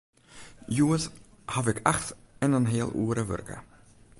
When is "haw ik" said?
1.53-1.79